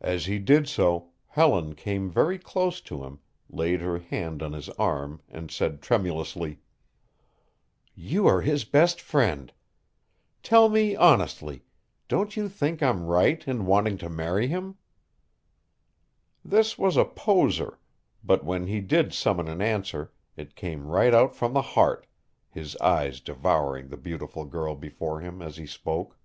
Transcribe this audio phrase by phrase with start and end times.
[0.00, 3.18] As he did so Helen came very close to him,
[3.50, 6.60] laid her hand on his arm and said tremulously:
[7.94, 9.52] "You are his best friend.
[10.42, 11.62] Tell me honestly,
[12.08, 14.78] don't you think I'm right in wanting to marry him?"
[16.42, 17.78] This was a poser,
[18.24, 22.06] but when he did summon an answer it came right out from the heart,
[22.48, 26.18] his eyes devouring the beautiful girl before him as he spoke.